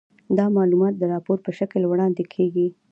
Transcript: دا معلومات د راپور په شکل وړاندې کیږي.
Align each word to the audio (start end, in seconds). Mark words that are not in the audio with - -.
دا 0.37 0.45
معلومات 0.57 0.93
د 0.97 1.03
راپور 1.13 1.37
په 1.45 1.51
شکل 1.59 1.81
وړاندې 1.87 2.23
کیږي. 2.33 2.67